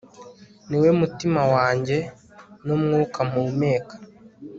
niwe 0.69 0.89
mutima 0.99 1.41
wanjye, 1.53 1.97
n'umwuka 2.65 3.19
mpumeka 3.29 3.95